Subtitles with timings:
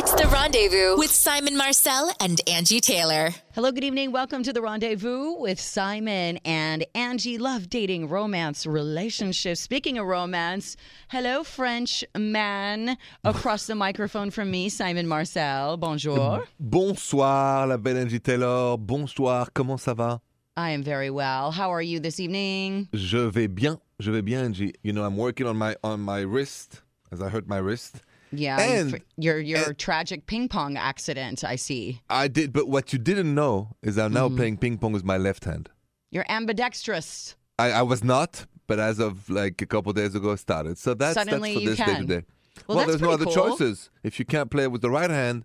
[0.00, 3.30] It's the rendezvous with Simon Marcel and Angie Taylor.
[3.52, 4.12] Hello, good evening.
[4.12, 7.36] Welcome to the rendezvous with Simon and Angie.
[7.36, 9.58] Love dating, romance, relationships.
[9.58, 10.76] Speaking of romance,
[11.08, 15.76] hello, French man across the microphone from me, Simon Marcel.
[15.76, 16.44] Bonjour.
[16.60, 18.76] Bonsoir, la belle Angie Taylor.
[18.78, 20.20] Bonsoir, comment ça va?
[20.56, 21.50] I am very well.
[21.50, 22.88] How are you this evening?
[22.94, 23.80] Je vais bien.
[23.98, 24.74] Je vais bien, Angie.
[24.84, 27.96] You know, I'm working on my on my wrist as I hurt my wrist.
[28.32, 31.44] Yeah, And- your your and- tragic ping pong accident.
[31.44, 32.00] I see.
[32.10, 34.36] I did, but what you didn't know is I'm now mm-hmm.
[34.36, 35.70] playing ping pong with my left hand.
[36.10, 37.36] You're ambidextrous.
[37.58, 40.78] I, I was not, but as of like a couple days ago, I started.
[40.78, 42.06] So that's Suddenly that's for you this can.
[42.06, 42.22] day.
[42.66, 43.34] Well, that's there's no other cool.
[43.34, 43.90] choices.
[44.02, 45.44] If you can't play with the right hand,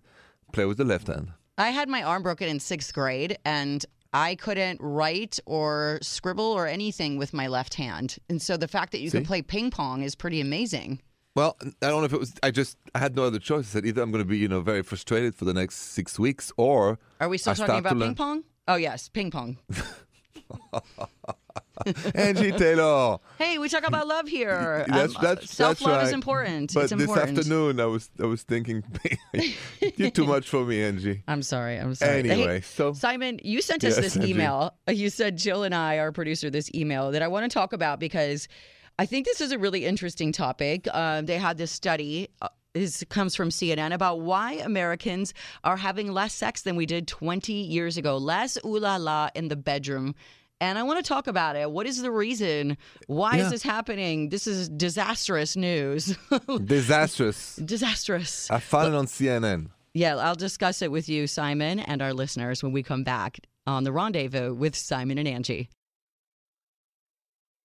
[0.52, 1.32] play with the left hand.
[1.56, 6.66] I had my arm broken in sixth grade, and I couldn't write or scribble or
[6.66, 8.16] anything with my left hand.
[8.28, 11.00] And so the fact that you can play ping pong is pretty amazing.
[11.34, 12.32] Well, I don't know if it was.
[12.42, 13.66] I just I had no other choice.
[13.70, 16.18] I said either I'm going to be you know very frustrated for the next six
[16.18, 18.44] weeks, or Are we still I talking about ping pong?
[18.68, 19.58] Oh yes, ping pong.
[22.14, 23.18] Angie Taylor.
[23.36, 24.84] Hey, we talk about love here.
[24.88, 26.72] That's Um, that's self love that's is important.
[26.72, 27.34] But it's important.
[27.36, 28.84] this afternoon, I was I was thinking,
[29.96, 31.22] you're too much for me, Angie.
[31.26, 31.76] I'm sorry.
[31.78, 32.22] I'm sorry.
[32.22, 34.30] Hey, Anyway, so Simon, you sent us Yes, this Angie.
[34.30, 34.74] email.
[34.88, 37.72] Uh, You said Jill and I, our producer, this email that I want to talk
[37.72, 38.46] about because
[38.98, 40.86] I think this is a really interesting topic.
[40.94, 42.28] Um, they had this study.
[42.40, 47.06] Uh, this comes from CNN about why Americans are having less sex than we did
[47.08, 48.16] 20 years ago.
[48.16, 50.14] Less ooh la la in the bedroom.
[50.60, 51.70] And I want to talk about it.
[51.70, 52.78] What is the reason?
[53.06, 54.28] Why is this happening?
[54.28, 56.16] This is disastrous news.
[56.64, 57.56] disastrous.
[57.56, 58.50] disastrous.
[58.50, 59.70] I found it on CNN.
[59.92, 63.84] Yeah, I'll discuss it with you, Simon, and our listeners when we come back on
[63.84, 65.68] the rendezvous with Simon and Angie.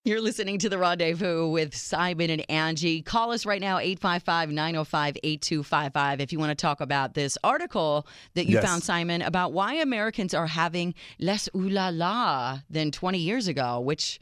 [0.05, 3.01] You're listening to the rendezvous with Simon and Angie.
[3.01, 8.07] Call us right now, 855 905 8255, if you want to talk about this article
[8.33, 8.63] that you Yes.
[8.65, 13.81] found, Simon, about why Americans are having less ooh la la than 20 years ago,
[13.81, 14.21] which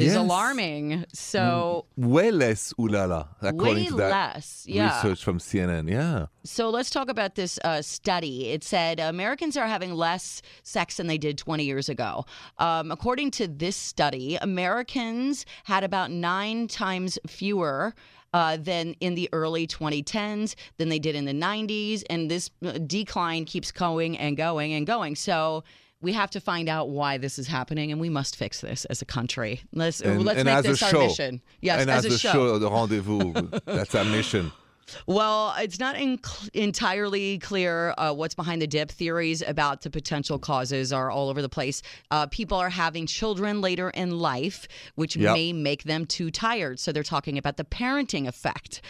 [0.00, 0.16] is Yes.
[0.16, 1.04] alarming.
[1.12, 4.64] So, Way less ooh la la, according way to that less.
[4.68, 4.94] Yeah.
[4.96, 5.88] research from CNN.
[5.90, 6.26] Yeah.
[6.44, 8.48] So let's talk about this uh, study.
[8.50, 12.24] It said Americans are having less sex than they did 20 years ago.
[12.58, 17.94] Um, according to this study, Americans had about nine times fewer.
[18.34, 22.04] Uh, than in the early 2010s, than they did in the 90s.
[22.10, 25.16] And this uh, decline keeps going and going and going.
[25.16, 25.64] So
[26.00, 29.02] we have to find out why this is happening, and we must fix this as
[29.02, 29.60] a country.
[29.72, 31.06] Let's And, let's and make this our show.
[31.06, 31.42] mission.
[31.60, 32.58] Yes, and as, as, a a show.
[32.58, 33.32] the rendezvous.
[33.66, 34.52] that's our mission.
[35.06, 36.18] Well, it's not in-
[36.54, 38.90] entirely clear uh, what's behind the dip.
[38.90, 41.82] Theories about the potential causes are all over the place.
[42.10, 45.34] Uh, people are having children later in life, which Yep.
[45.34, 46.80] may make them too tired.
[46.80, 48.80] So they're talking about the parenting effect.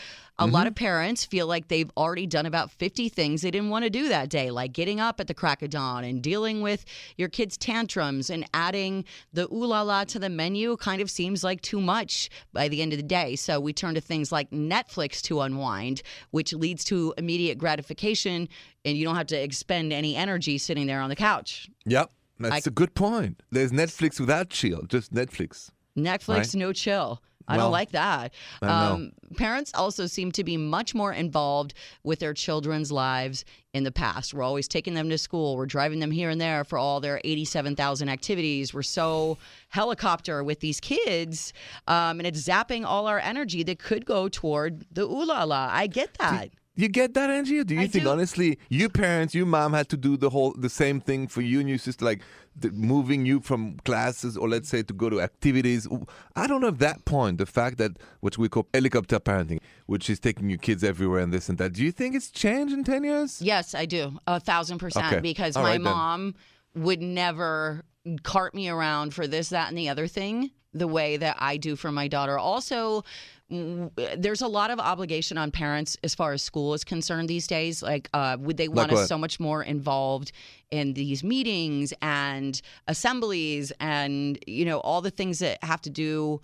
[0.41, 0.69] A lot mm-hmm.
[0.69, 4.09] of parents feel like they've already done about 50 things they didn't want to do
[4.09, 6.85] that day, like getting up at the crack of dawn and dealing with
[7.17, 11.43] your kids' tantrums and adding the ooh la la to the menu kind of seems
[11.43, 13.35] like too much by the end of the day.
[13.35, 18.49] So we turn to things like Netflix to unwind, which leads to immediate gratification
[18.85, 21.69] and you don't have to expend any energy sitting there on the couch.
[21.87, 22.11] Yep.
[22.39, 23.43] That's a good point.
[23.51, 25.71] There's Netflix without chill, just Netflix.
[25.97, 26.55] Netflix, Right.
[26.55, 27.21] no chill.
[27.49, 28.33] I don't like that.
[28.63, 33.45] Um, parents also seem to be much more involved with their children's lives
[33.75, 34.35] in the past.
[34.35, 35.57] We're always taking them to school.
[35.57, 38.73] We're driving them here and there for all their 87,000 activities.
[38.75, 39.39] We're so
[39.69, 41.53] helicopter with these kids,
[41.87, 45.69] um, and it's zapping all our energy that could go toward the ooh la la.
[45.71, 46.51] I get that.
[46.79, 47.59] You get that, Angie?
[47.59, 48.11] Or do you I think do.
[48.11, 51.59] honestly, you parents, you mom had to do the whole the same thing for you
[51.59, 52.23] and your sister, like
[52.55, 55.89] the, moving you from classes or let's say to go to activities?
[56.37, 60.09] I don't know if that point, the fact that what we call helicopter parenting, which
[60.09, 61.73] is taking your kids everywhere and this and that.
[61.73, 63.43] Do you think it's changed in ten years?
[63.43, 64.17] Yes, I do.
[64.29, 65.07] A thousand percent.
[65.07, 65.21] Okay.
[65.21, 65.93] Because All my right, then.
[65.93, 66.37] mom
[66.77, 67.85] would never
[68.23, 71.77] cart me around for this, that, and the other thing the way that I do
[71.77, 72.39] for my daughter.
[72.39, 73.05] Also,
[73.49, 77.83] there's a lot of obligation on parents as far as school is concerned these days.
[77.83, 80.33] Like, uh, would they want us so much more involved
[80.71, 86.43] in these meetings and assemblies and, you know, all the things that have to do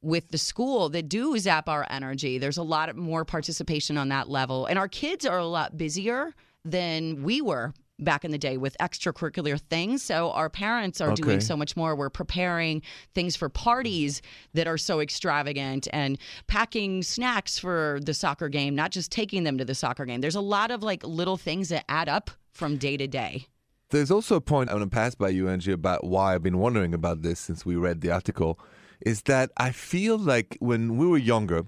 [0.00, 2.38] with the school that do zap our energy.
[2.38, 4.66] There's a lot more participation on that level.
[4.66, 6.34] And our kids are a lot busier
[6.64, 10.02] than we were back in the day with extracurricular things.
[10.02, 11.94] So our parents are doing so much more.
[11.94, 12.82] We're preparing
[13.14, 14.20] things for parties
[14.52, 19.58] that are so extravagant and packing snacks for the soccer game, not just taking them
[19.58, 20.20] to the soccer game.
[20.20, 23.46] There's a lot of like little things that add up from day to day.
[23.90, 26.58] There's also a point I want to pass by you, Angie, about why I've been
[26.58, 28.58] wondering about this since we read the article.
[29.00, 31.64] Is that I feel like when we were younger,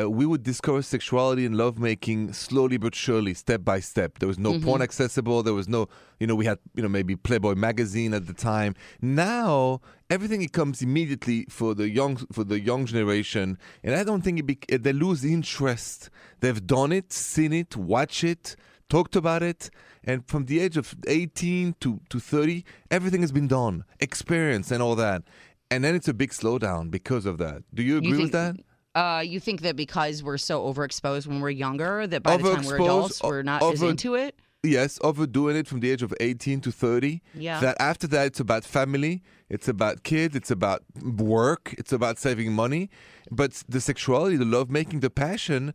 [0.00, 4.18] uh, we would discover sexuality and lovemaking slowly but surely, step by step.
[4.18, 4.64] There was no Mm-hmm.
[4.64, 5.42] porn accessible.
[5.42, 5.88] There was no,
[6.18, 8.74] you know, we had, you know, maybe Playboy magazine at the time.
[9.00, 14.22] Now everything it comes immediately for the young for the young generation, and I don't
[14.22, 16.10] think it be, they lose interest.
[16.40, 18.56] They've done it, seen it, watched it,
[18.88, 19.70] talked about it,
[20.04, 24.82] and from the age of 18 to, to 30, everything has been done, experience and
[24.82, 25.22] all that.
[25.70, 27.62] And then it's a big slowdown because of that.
[27.72, 28.56] Do you agree with that?
[28.94, 32.64] Uh, you think that because we're so overexposed when we're younger, that by the time
[32.64, 34.38] we're adults, we're not as into it?
[34.62, 37.22] Yes, overdoing it from the age of 18 to 30.
[37.34, 37.60] Yeah.
[37.60, 42.52] That after that, it's about family, it's about kids, it's about work, it's about saving
[42.52, 42.90] money.
[43.30, 45.72] But the sexuality, the lovemaking, the passion,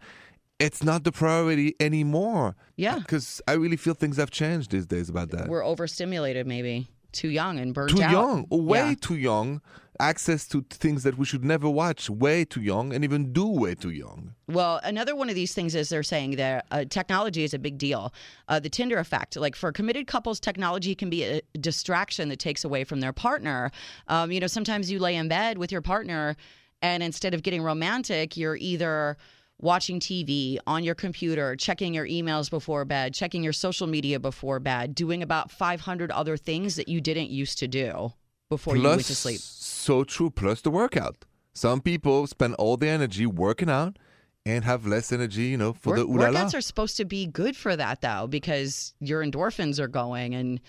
[0.59, 2.55] it's not the priority anymore.
[2.75, 2.99] Yeah.
[2.99, 5.47] Because I really feel things have changed these days about that.
[5.47, 6.87] We're overstimulated, maybe.
[7.15, 8.11] Too young and burnt too out.
[8.11, 8.95] young, way Yeah.
[8.99, 9.61] too young.
[9.97, 13.75] Access to things that we should never watch, way too young, and even do way
[13.75, 14.33] too young.
[14.49, 17.77] Well, another one of these things is they're saying that uh, technology is a big
[17.77, 18.13] deal.
[18.49, 22.65] Uh, the Tinder effect, like for committed couples, technology can be a distraction that takes
[22.65, 23.71] away from their partner.
[24.09, 26.35] Um, you know, sometimes you lay in bed with your partner,
[26.81, 29.15] and instead of getting romantic, you're either
[29.59, 34.59] watching TV on your computer, checking your emails before bed, checking your social media before
[34.59, 38.11] bed, doing about 500 other things that you didn't used to do
[38.49, 39.39] before you Plus, went to sleep.
[39.39, 40.29] so true.
[40.29, 41.25] Plus the workout.
[41.53, 43.97] Some people spend all their energy working out
[44.45, 47.25] and have less energy, you know, for Work- the ooh workouts are supposed to be
[47.25, 50.59] good for that though, because your endorphins are going and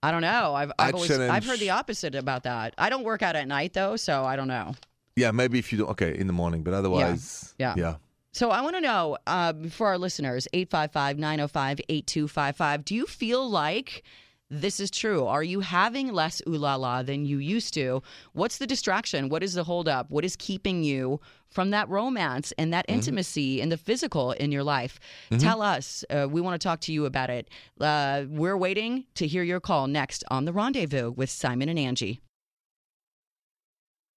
[0.00, 0.54] I don't know.
[0.54, 2.72] I've I've always I've heard the opposite about that.
[2.78, 4.74] I don't work out at night though, so I don't know.
[5.16, 5.90] Yeah, maybe if you don't.
[5.90, 7.74] Okay, in the morning, but otherwise, Yeah.
[7.76, 7.96] yeah.
[8.38, 14.04] So I want to know uh, for our listeners, 855-905-8255, do you feel like
[14.48, 15.26] this is true?
[15.26, 18.00] Are you having less ooh la la than you used to?
[18.34, 19.28] What's the distraction?
[19.28, 20.12] What is the holdup?
[20.12, 21.20] What is keeping you
[21.50, 25.00] from that romance and that intimacy and the physical in your life?
[25.40, 26.04] Tell us.
[26.08, 27.50] Uh, we want to talk to you about it.
[27.80, 32.20] Uh, we're waiting to hear your call next on The Rendezvous with Simon and Angie.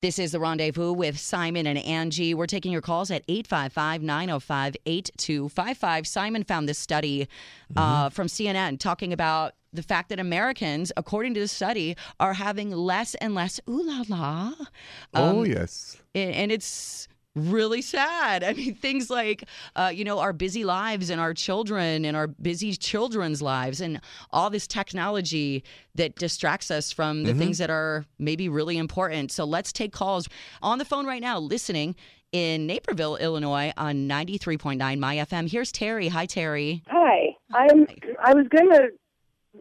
[0.01, 2.33] This is the rendezvous with Simon and Angie.
[2.33, 6.07] We're taking your calls at 855 905 8255.
[6.07, 7.27] Simon found this study
[7.75, 12.71] uh, from CNN talking about the fact that Americans, according to the study, are having
[12.71, 14.53] less and less ooh la la.
[15.13, 15.97] oh yes.
[16.15, 18.43] And, and it's really sad.
[18.51, 19.43] I mean, things like,
[19.75, 24.01] uh, you know, our busy lives and our children and our busy children's lives and
[24.31, 25.63] all this technology
[25.95, 29.31] that distracts us from the things that are maybe really important.
[29.31, 30.27] So let's take calls
[30.61, 31.95] on the phone right now, listening
[32.31, 35.49] in Naperville, Illinois on 93.9 My FM.
[35.49, 36.07] Here's Terry.
[36.07, 36.81] Hi, Terry.
[36.87, 37.35] Hi.
[37.53, 37.87] I'm
[38.23, 38.89] I was going to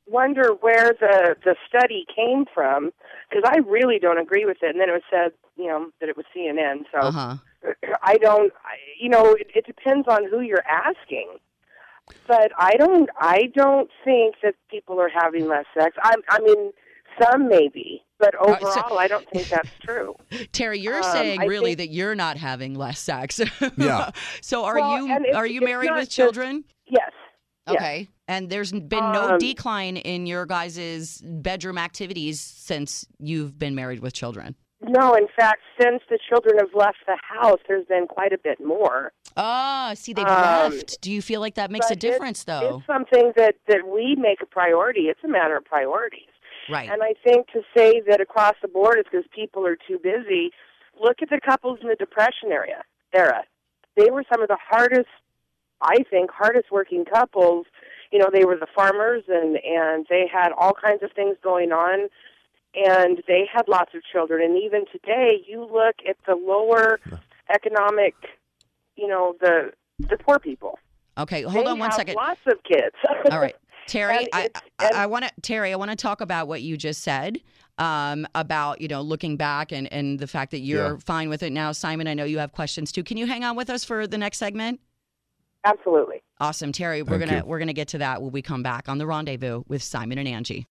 [0.07, 2.93] wonder where the the study came from
[3.29, 6.09] because I really don't agree with it and then it was said, you know, that
[6.09, 6.85] it was CNN.
[6.93, 7.37] So Uh huh.
[8.03, 11.37] I don't I, you know, it, it depends on who you're asking.
[12.27, 15.97] But I don't I don't think that people are having less sex.
[16.03, 16.73] I I mean
[17.21, 20.15] some maybe, but right, so- overall I don't think that's true.
[20.53, 23.41] Terry, you're Um, saying I really think- that you're not having less sex.
[23.77, 24.11] Yeah.
[24.41, 26.65] so are Well, you are you married with children?
[26.87, 27.11] Yes.
[27.67, 27.77] Yes.
[27.77, 28.09] Okay.
[28.27, 34.01] And there's been no Um, decline in your guys' bedroom activities since you've been married
[34.01, 34.57] with children.
[34.83, 38.65] No, in fact, since the children have left the house, there's been quite a bit
[38.65, 39.13] more.
[39.37, 41.01] Ah, see, they've Um, left.
[41.03, 42.79] Do you feel like that makes a difference, though?
[42.79, 45.03] It's something that, that we make a priority.
[45.03, 46.29] It's a matter of priorities.
[46.71, 46.89] Right.
[46.91, 50.51] And I think to say that across the board is because people are too busy,
[51.01, 52.83] look at the couples in the Depression area
[53.13, 53.45] era.
[53.97, 55.09] They were some of the hardest,
[55.83, 57.67] I think, hardest working couples.
[58.13, 61.73] You know, they were the farmers and, and they had all kinds of things going
[61.73, 62.09] on
[62.75, 64.43] and they had lots of children.
[64.43, 67.01] And even today, you look at the lower
[67.53, 68.15] economic,
[68.97, 70.79] you know, the the poor people.
[71.19, 72.15] Okay, hold they on one have second.
[72.15, 72.95] Lots of kids.
[73.31, 73.57] All right.
[73.87, 76.77] Terry, And I, I, I want to Terry, I want to talk about what you
[76.77, 77.41] just said
[77.79, 80.97] um, about you know looking back and and the fact that you're Yeah.
[81.05, 81.73] fine with it now.
[81.73, 83.03] Simon, I know you have questions too.
[83.03, 84.81] Can you hang on with us for the next segment?
[85.65, 86.23] Absolutely.
[86.39, 87.03] Awesome, Terry.
[87.03, 87.47] We're Thank gonna you.
[87.47, 90.29] we're gonna get to that when we come back on the rendezvous with Simon and
[90.29, 90.67] Angie.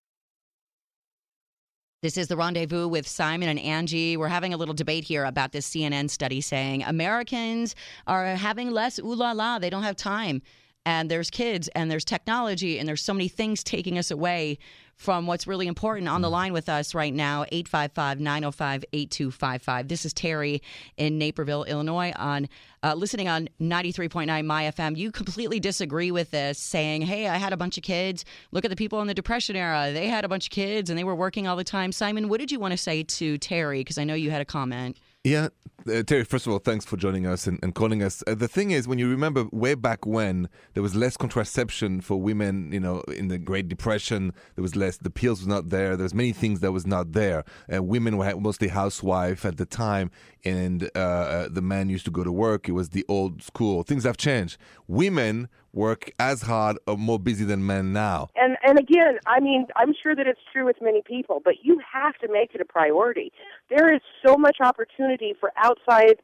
[2.01, 4.15] This is the rendezvous with Simon and Angie.
[4.15, 7.75] We're having a little debate here about this CNN study saying Americans
[8.07, 9.59] are having less ooh la la.
[9.59, 10.41] They don't have time.
[10.85, 14.59] And there's kids and there's technology and there's so many things taking us away
[14.99, 16.09] from what's really important.
[16.09, 19.87] On the line with us right now, 855 905 8255.
[19.87, 20.61] This is Terry
[20.97, 22.49] in Naperville, Illinois, on
[22.83, 24.97] uh, listening on 93.9 My FM.
[24.97, 28.25] You completely disagree with this, saying, Hey, I had a bunch of kids.
[28.51, 29.91] Look at the people in the Depression era.
[29.93, 31.93] They had a bunch of kids and they were working all the time.
[31.93, 33.79] Simon, what did you want to say to Terry?
[33.79, 34.97] Because I know you had a comment.
[35.25, 35.49] Yeah,
[35.85, 38.23] uh, Terry, first of all, thanks for joining us and, and calling us.
[38.25, 42.21] Uh, the thing is, when you remember way back when there was less contraception for
[42.21, 45.97] women, you know, in the Great Depression, there was less, the pills was not there,
[45.97, 47.43] there was many things that was not there.
[47.73, 50.09] Uh, women were mostly housewife at the time,
[50.45, 52.69] and uh, uh, the men used to go to work.
[52.69, 53.83] It was the old school.
[53.83, 54.57] Things have changed.
[54.88, 58.29] Women work as hard or more busy than men now.
[58.35, 61.79] And and again, I mean, I'm sure that it's true with many people, but you
[61.91, 63.31] have to make it a priority.
[63.69, 66.15] There is so much opportunity for outside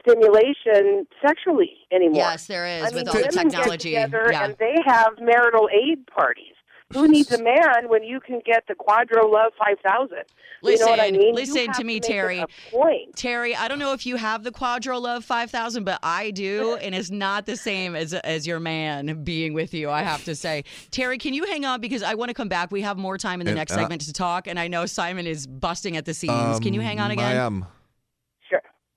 [0.00, 2.16] stimulation sexually anymore.
[2.16, 3.90] Yes, there is I with mean, all the technology.
[3.90, 4.44] Get together Yeah.
[4.44, 6.54] and they have marital aid parties.
[6.92, 10.18] Who needs a man when you can get the Quadro Love 5000?
[10.62, 11.34] you know what I Listen, mean?
[11.34, 12.44] Listen to me, make it Terry.
[12.70, 13.16] point.
[13.16, 16.94] Terry, I don't know if you have the Quadro Love 5000, but I do, and
[16.94, 20.64] it's not the same as as your man being with you, I have to say.
[20.92, 22.70] Terry, can you hang on because I want to come back.
[22.70, 24.86] We have more time in the And, next uh, segment to talk, and I know
[24.86, 26.60] Simon is busting at the seams.
[26.60, 27.24] can you hang on Um, again?
[27.36, 27.66] I am.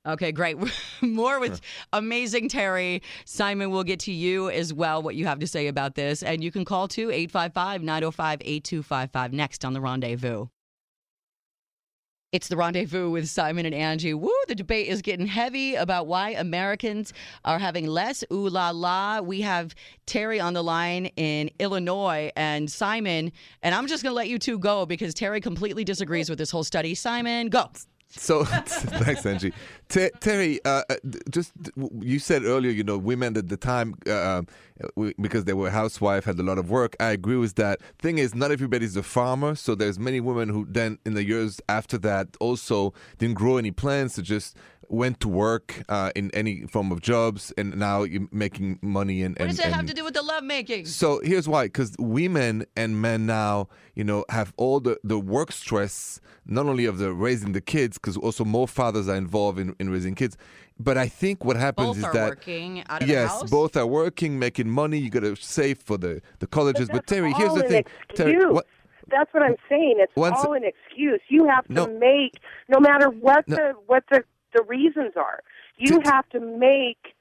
[0.08, 0.58] Okay, great.
[1.02, 1.60] More with
[1.92, 3.02] amazing Terry.
[3.26, 6.24] Simon we'll get to you as well what you have to say about this.
[6.24, 10.48] And you can call too 855 905 8255 next on The Rendezvous.
[12.32, 14.14] It's The Rendezvous with Simon and Angie.
[14.14, 17.12] Woo, the debate is getting heavy about why Americans
[17.44, 19.20] are having less ooh la la.
[19.20, 19.74] We have
[20.06, 23.32] Terry on the line in Illinois and Simon,
[23.64, 26.52] and I'm just going to let you two go because Terry completely disagrees with this
[26.52, 26.94] whole study.
[26.94, 27.72] Simon, go.
[28.12, 29.54] So thanks, Angie.
[29.88, 30.96] Te- Terry, uh, uh,
[31.30, 31.52] just
[32.00, 34.42] you said earlier, you know, women at the time uh,
[34.96, 36.96] w- because they were housewife had a lot of work.
[37.00, 37.80] I agree with that.
[38.00, 41.62] Thing is, not everybody's a farmer, so there's many women who then in the years
[41.70, 44.58] after that also didn't grow any plants, so just
[44.90, 49.36] went to work uh, in any form of jobs, and now you're making money and.
[49.36, 50.86] What and, does that have to do with the lovemaking?
[50.86, 55.52] so here's why because women and men now you know have all the, the work
[55.52, 59.76] stress not only of the raising the kids because also more fathers are involved in,
[59.80, 60.38] in raising kids
[60.80, 63.50] but i think what happens Both is are that working out of yes the house.
[63.50, 67.12] both are working making money you got to save for the, the colleges but, That's
[67.14, 68.66] terry here's the an thing terry what,
[69.10, 69.96] That's what I'm saying.
[70.00, 71.20] It's Once- all an excuse.
[71.30, 71.88] You have to No.
[71.88, 72.34] make,
[72.68, 73.56] no matter what No.
[73.56, 75.42] the what the the reasons are.
[75.78, 77.16] You have to make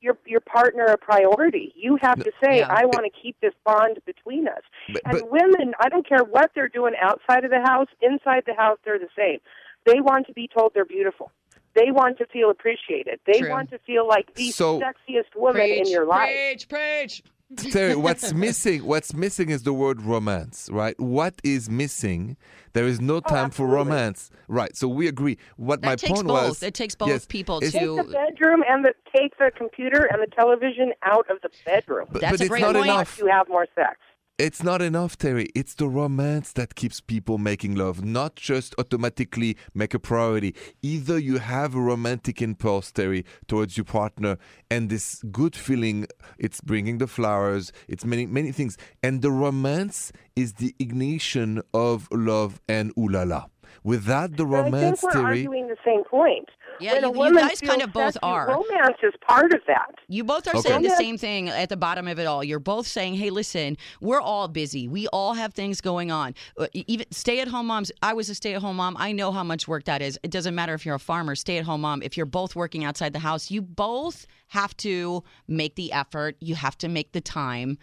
[0.00, 1.72] your your partner a priority.
[1.76, 2.68] You have to say, Yeah.
[2.72, 6.22] "I want to keep this bond between us." But- and but- women, I don't care
[6.22, 9.40] what they're doing outside of the house, inside the house, they're the same.
[9.84, 11.30] They want to be told they're beautiful.
[11.74, 13.20] They want to feel appreciated.
[13.26, 13.50] They True.
[13.50, 16.34] want to feel like the So- sexiest woman in your life.
[16.34, 17.22] Preach, preach.
[17.56, 18.84] Terry, what's missing?
[18.84, 20.98] What's missing is the word romance, right?
[20.98, 22.36] What is missing?
[22.72, 24.76] There is no oh, time for romance, right?
[24.76, 25.38] So we agree.
[25.56, 26.48] What That my takes point both.
[26.48, 29.52] was, It takes both yes, people it's- to- Take the bedroom and the take the
[29.56, 32.08] computer and the television out of the bedroom.
[32.10, 32.86] But, That's but a it's great not point.
[32.86, 33.18] enough.
[33.18, 33.96] You have more sex.
[34.38, 35.48] It's not enough, Terry.
[35.54, 40.54] It's the romance that keeps people making love, not just automatically make a priority.
[40.82, 44.36] Either you have a romantic impulse, Terry, towards your partner,
[44.70, 48.76] and this good feeling, it's bringing the flowers, it's many, many things.
[49.02, 53.46] And the romance is the ignition of love and ooh la la.
[53.84, 56.48] Without the But I romance, think we're Terry, arguing the same point.
[56.78, 58.48] Yeah, when you- a you guys kind of both are.
[58.48, 59.94] Romance is part of that.
[60.08, 60.68] You both are Okay.
[60.68, 62.44] saying the same thing at the bottom of it all.
[62.44, 64.86] You're both saying, "Hey, listen, we're all busy.
[64.86, 66.34] We all have things going on.
[66.58, 67.90] Uh, e- Even stay-at-home moms.
[68.02, 68.94] I was a stay-at-home mom.
[68.98, 70.18] I know how much work that is.
[70.22, 72.02] It doesn't matter if you're a farmer, stay-at-home mom.
[72.02, 76.36] If you're both working outside the house, you both have to make the effort.
[76.40, 77.78] You have to make the time.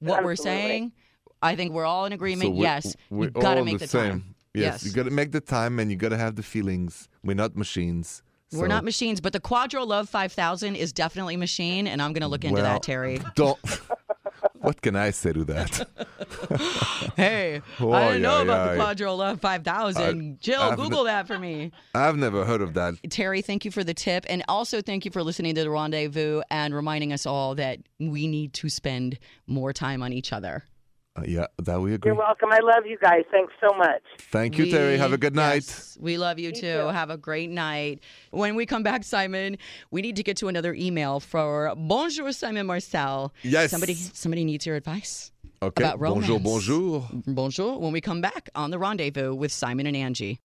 [0.00, 0.92] What we're saying,
[1.42, 2.52] I think we're all in agreement.
[2.52, 4.10] we're- yes, we're you got to make the, the, same.
[4.10, 4.34] time.
[4.54, 4.86] Yes, Yes.
[4.86, 7.08] you got to make the time, and you got to have the feelings.
[7.22, 8.22] We're not machines.
[8.52, 12.28] We're not machines, but the Quadro Love 5000 is definitely machine, and I'm going to
[12.28, 13.20] look into Well, that, Terry.
[13.34, 13.58] Don't.
[14.60, 15.86] what can I say to that?
[17.16, 19.04] Hey, Oh, I didn't know yeah, about the.
[19.04, 20.40] Quadro Love 5000.
[20.40, 21.72] Jill, I've Google that for me.
[21.94, 22.94] I've never heard of that.
[23.10, 24.24] Terry, thank you for the tip.
[24.28, 28.26] And also thank you for listening to the rendezvous and reminding us all that we
[28.28, 30.64] need to spend more time on each other.
[31.18, 32.10] Uh, yeah, that we agree.
[32.10, 32.50] You're welcome.
[32.52, 33.24] I love you guys.
[33.30, 34.02] Thanks so much.
[34.30, 34.96] Thank you, Terry.
[34.98, 35.64] Have a good night.
[35.64, 36.60] yes, we love you too.
[36.60, 36.88] too.
[36.88, 38.00] Have a great night.
[38.30, 39.58] When we come back, Simon,
[39.90, 43.32] we need to get to another email for Bonjour, Simon Marcel.
[43.42, 43.70] Yes.
[43.70, 45.32] Somebody, somebody needs your advice.
[45.60, 45.82] Okay.
[45.82, 47.08] about bonjour, bonjour.
[47.26, 47.80] Bonjour.
[47.80, 50.40] When we come back on the rendezvous with Simon and Angie.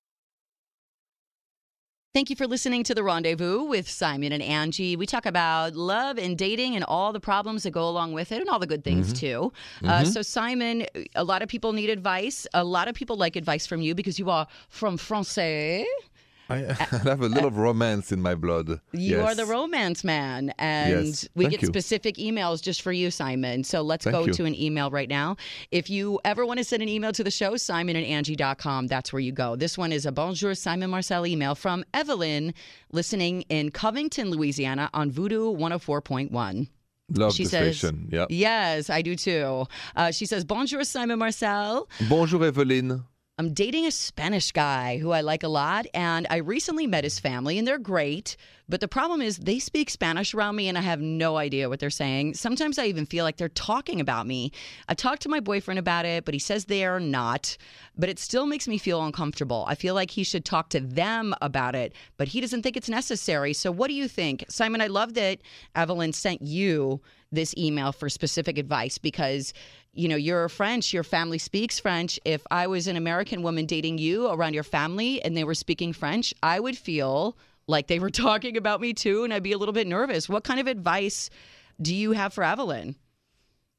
[2.14, 4.96] Thank you for listening to the rendezvous with Simon and Angie.
[4.96, 8.40] We talk about love and dating and all the problems that go along with it
[8.40, 9.52] and all the good things too.
[9.84, 12.46] Uh, so, Simon, a lot of people need advice.
[12.54, 15.88] A lot of people like advice from you because you are from Francais.
[16.54, 18.70] I, I have a little romance in my blood.
[18.92, 19.20] You yes.
[19.32, 20.54] are the romance man.
[20.60, 21.28] And Yes.
[21.36, 21.68] we Thank get you.
[21.68, 23.64] specific emails just for you, Simon.
[23.64, 24.34] So let's Thank go you.
[24.34, 25.36] to an email right now.
[25.72, 29.12] If you ever want to send an email to the show, Simon and Angie.com, that's
[29.14, 29.56] where you go.
[29.56, 32.54] This one is a Bonjour Simon Marcel email from Evelyn,
[32.92, 36.68] listening in Covington, Louisiana on Voodoo 104.1.
[37.16, 38.10] Love She the says, station.
[38.12, 38.26] Yeah.
[38.30, 39.66] Yes, I do too.
[39.96, 41.88] Uh, she says, Bonjour, Simon Marcel.
[42.10, 43.04] Bonjour, Evelyn.
[43.40, 47.20] I'm dating a Spanish guy who I like a lot, and I recently met his
[47.20, 48.38] family, and they're great.
[48.70, 51.80] But the problem is, they speak Spanish around me, and I have no idea what
[51.80, 52.36] they're saying.
[52.36, 54.52] Sometimes I even feel like they're talking about me.
[54.88, 57.58] I've talked to my boyfriend about it, but he says they are not.
[57.98, 59.66] But it still makes me feel uncomfortable.
[59.68, 62.90] I feel like he should talk to them about it, but he doesn't think it's
[62.90, 63.54] necessary.
[63.54, 64.46] So, what do you think?
[64.48, 65.40] Simon, I love that
[65.76, 67.02] Evelyn sent you
[67.34, 69.54] this email for specific advice because
[69.94, 72.20] you know you're French, your family speaks French.
[72.26, 75.94] If I was an American woman dating you around your family and they were speaking
[75.94, 79.58] French, I would feel like they were talking about me too, and I'd be a
[79.58, 80.28] little bit nervous.
[80.30, 81.30] What kind of advice
[81.82, 82.96] do you have for Evelyn?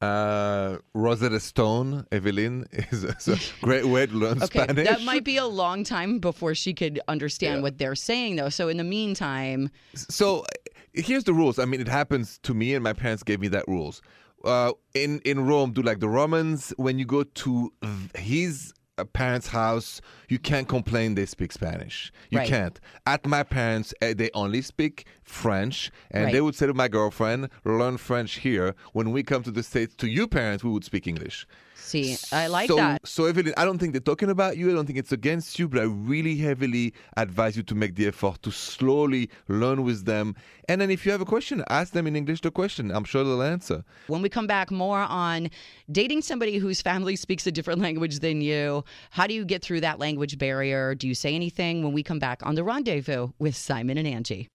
[0.00, 4.86] Uh, Rosetta Stone, Evelyn, is a, is a great way to learn Okay, Spanish.
[4.86, 7.62] that might be a long time before she could understand Yeah.
[7.62, 8.50] what they're saying, though.
[8.50, 10.44] So in the meantime, So
[10.92, 11.58] here's the rules.
[11.58, 14.02] I mean, it happens to me, and my parents gave me that rules.
[14.44, 16.74] Uh, in in Rome, do like the Romans.
[16.76, 17.72] When you go to
[18.14, 22.12] his uh, parents' house, you can't complain they speak Spanish.
[22.30, 22.48] You Right.
[22.48, 22.80] can't.
[23.06, 27.48] At my parents, uh, they only speak French, and they would say to my girlfriend,
[27.64, 31.06] "Learn French here." When we come to the states, to you parents, we would speak
[31.06, 31.46] English.
[31.84, 33.06] See, I like so, that.
[33.06, 34.70] So, Evelyn, I don't think they're talking about you.
[34.70, 38.06] I don't think it's against you, but I really heavily advise you to make the
[38.06, 40.34] effort to slowly learn with them.
[40.68, 42.90] And then if you have a question, ask them in English the question.
[42.90, 43.84] I'm sure they'll answer.
[44.06, 45.50] When we come back, more on
[45.90, 48.84] dating somebody whose family speaks a different language than you.
[49.10, 50.94] How do you get through that language barrier?
[50.94, 54.48] Do you say anything when we come back on The Rendezvous with Simon and Angie?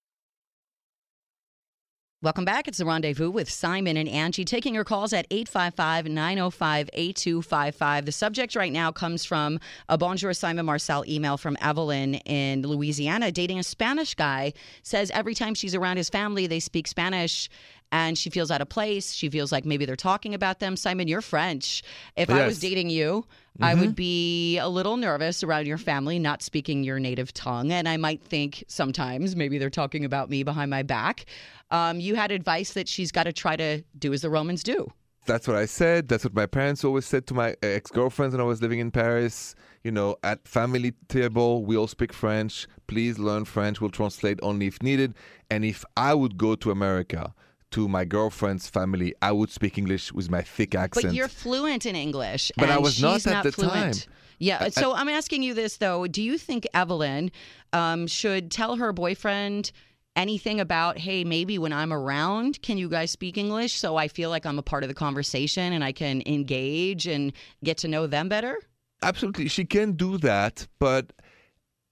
[2.21, 2.67] Welcome back.
[2.67, 8.05] It's The Rendezvous with Simon and Angie, taking your calls at 855 905 8255.
[8.05, 9.57] The subject right now comes from
[9.87, 13.31] a Bonjour Simon Marcel email from Evelyn in Louisiana.
[13.31, 14.51] Dating a Spanish guy
[14.83, 17.49] says every time she's around his family, they speak Spanish
[17.89, 19.13] and she feels out of place.
[19.13, 20.75] She feels like maybe they're talking about them.
[20.75, 21.83] Simon, you're French.
[22.17, 23.27] If I was dating you,
[23.61, 27.71] I would be a little nervous around your family not speaking your native tongue.
[27.71, 31.25] And I might think sometimes maybe they're talking about me behind my back.
[31.71, 34.91] Um, you had advice that she's got to try to do as the Romans do.
[35.25, 36.07] That's what I said.
[36.07, 38.89] That's what my parents always said to my ex girlfriends when I was living in
[38.89, 39.53] Paris.
[39.83, 42.67] You know, at family table, we all speak French.
[42.87, 43.79] Please learn French.
[43.79, 45.13] We'll translate only if needed.
[45.51, 47.33] And if I would go to America,
[47.71, 51.07] to my girlfriend's family, I would speak English with my thick accent.
[51.07, 52.51] But you're fluent in English.
[52.57, 54.01] But I and was not at the fluent.
[54.01, 54.13] time.
[54.39, 54.69] Yeah.
[54.69, 57.31] So I'm asking you this though: Do you think Evelyn
[57.73, 59.71] um, should tell her boyfriend?
[60.15, 64.29] Anything about, hey, maybe when I'm around, can you guys speak English so I feel
[64.29, 67.31] like I'm a part of the conversation and I can engage and
[67.63, 68.59] get to know them better?
[69.01, 71.13] Absolutely, she can do that, but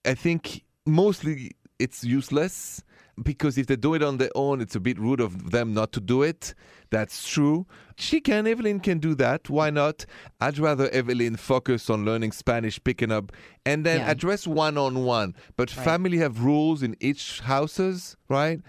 [0.04, 2.84] I think mostly it's useless
[3.24, 5.92] because if they do it on their own, it's a bit rude of them not
[5.94, 6.54] to do it.
[6.90, 7.66] That's true.
[7.98, 9.50] She can, Evelyn can do that.
[9.50, 10.06] Why not?
[10.40, 13.32] I'd rather Evelyn focus on learning Spanish, picking up,
[13.66, 14.12] and then Yeah.
[14.12, 15.36] address one on one.
[15.56, 18.62] But family have rules in each houses, right?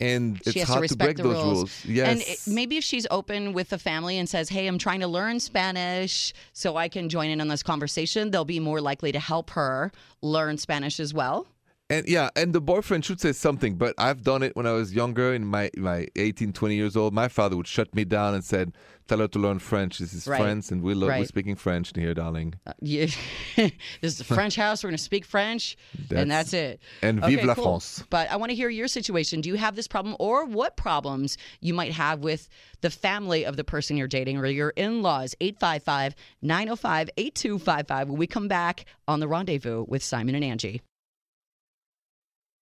[0.00, 1.56] And it's she has hard to respect break the those rules.
[1.56, 1.84] rules.
[1.84, 2.08] Yes.
[2.08, 5.08] And it, maybe if she's open with the family and says, "Hey, I'm trying to
[5.08, 9.18] learn Spanish, so I can join in on this conversation," they'll be more likely to
[9.18, 9.90] help her
[10.22, 11.48] learn Spanish as well.
[11.90, 14.92] And yeah, and the boyfriend should say something, but I've done it when I was
[14.92, 17.14] younger, in my, my 18, 20 years old.
[17.14, 18.72] My father would shut me down and said,
[19.06, 19.98] tell her to learn French.
[19.98, 20.38] This is Right.
[20.38, 22.56] France, and we lo- we're speaking French here, darling.
[22.66, 23.06] Uh, yeah.
[23.56, 23.72] this
[24.02, 24.84] is a French house.
[24.84, 25.78] We're going to speak French,
[26.14, 26.82] and that's it.
[27.00, 27.64] And Okay, vive la cool.
[27.64, 28.04] France.
[28.10, 29.40] But I want to hear your situation.
[29.40, 32.50] Do you have this problem, or what problems you might have with
[32.82, 35.34] the family of the person you're dating or your in laws?
[35.40, 38.08] 855 905 8255.
[38.10, 40.82] When we come back on The Rendezvous with Simon and Angie.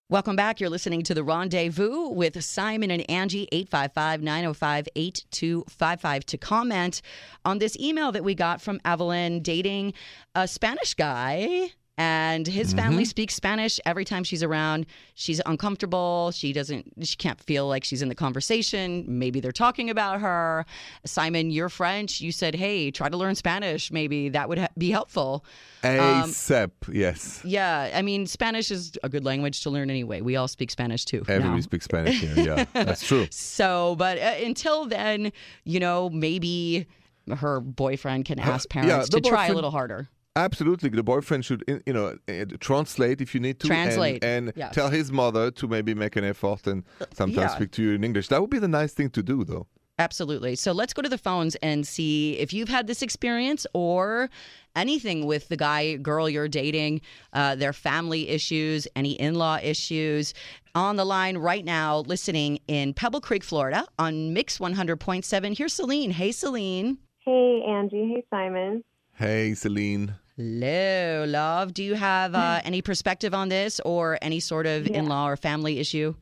[0.08, 0.60] Welcome back.
[0.60, 6.26] You're listening to The Rendezvous with Simon and Angie, 855 905 8255.
[6.26, 7.02] To comment
[7.44, 9.94] on this email that we got from Evelyn dating
[10.36, 11.70] a Spanish guy.
[11.98, 14.84] And his family speaks Spanish every time she's around.
[15.14, 16.30] She's uncomfortable.
[16.30, 19.04] She doesn't, she can't feel like she's in the conversation.
[19.08, 20.66] Maybe they're talking about her.
[21.06, 22.20] Simon, you're French.
[22.20, 23.90] You said, hey, try to learn Spanish.
[23.90, 25.42] Maybe that would ha- be helpful.
[25.82, 27.40] Um, ASAP, yes.
[27.44, 30.20] Yeah, I mean, Spanish is a good language to learn anyway.
[30.20, 31.24] We all speak Spanish too.
[31.26, 31.60] Everybody now.
[31.60, 32.34] speaks Spanish here.
[32.36, 33.26] Yeah, that's true.
[33.56, 35.32] So, but uh, until then,
[35.64, 36.86] you know, maybe
[37.34, 40.08] her boyfriend can ask yeah, parents the to try a little harder.
[40.36, 44.74] Absolutely, the boyfriend should, you know, uh, translate if you need to, and- and, yes.
[44.74, 47.56] tell his mother to maybe make an effort and sometimes yeah.
[47.56, 48.28] speak to you in English.
[48.28, 49.66] That would be the nice thing to do, though.
[49.98, 50.56] Absolutely.
[50.56, 54.28] So let's go to the phones and see if you've had this experience or
[54.74, 57.00] anything with the guy, girl you're dating,
[57.32, 60.34] uh, their family issues, any in law issues.
[60.74, 65.56] On the line right now, listening in Pebble Creek, Florida on Mix 100.7.
[65.56, 66.10] Here's Celine.
[66.10, 66.98] Hey, Celine.
[67.20, 68.12] Hey, Angie.
[68.14, 68.84] Hey, Simon.
[69.14, 70.14] Hey, Celine.
[70.36, 71.72] Hello, love.
[71.72, 74.98] Do you have uh, any perspective on this or any sort of Yeah.
[74.98, 76.14] in law or family issue?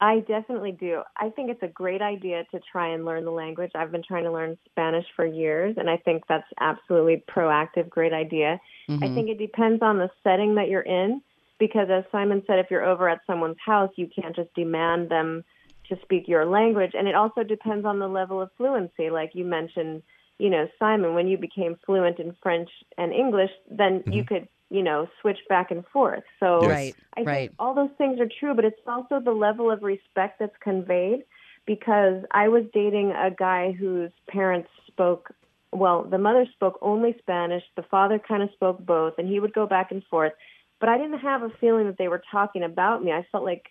[0.00, 1.02] I definitely do.
[1.16, 3.72] I think it's a great idea to try and learn the language.
[3.74, 8.12] I've been trying to learn Spanish for years, and I think that's absolutely proactive, great
[8.12, 8.60] idea.
[8.90, 9.14] I Mhm.
[9.14, 11.20] think it depends on the setting that you're in,
[11.58, 15.44] because as Simon said, if you're over at someone's house, you can't just demand them
[15.88, 16.92] to speak your language.
[16.94, 19.10] And it also depends on the level of fluency.
[19.10, 20.02] Like you mentioned,
[20.38, 24.82] you know, Simon, when you became fluent in French and English, then you could, you
[24.82, 26.24] know, switch back and forth.
[26.40, 26.70] So Yes.
[26.70, 27.52] Right, I think right.
[27.58, 31.24] all those things are true, but it's also the level of respect that's conveyed
[31.66, 35.32] because I was dating a guy whose parents spoke
[35.72, 39.54] well, the mother spoke only Spanish, the father kind of spoke both, and he would
[39.54, 40.32] go back and forth.
[40.80, 43.10] But I didn't have a feeling that they were talking about me.
[43.12, 43.64] I felt like